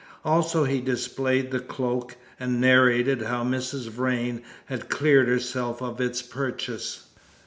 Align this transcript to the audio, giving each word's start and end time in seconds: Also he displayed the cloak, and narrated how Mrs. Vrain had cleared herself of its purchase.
Also 0.25 0.63
he 0.63 0.81
displayed 0.81 1.51
the 1.51 1.59
cloak, 1.59 2.15
and 2.39 2.59
narrated 2.59 3.21
how 3.21 3.43
Mrs. 3.43 3.87
Vrain 3.87 4.41
had 4.65 4.89
cleared 4.89 5.27
herself 5.27 5.79
of 5.79 6.01
its 6.01 6.23
purchase. 6.23 7.09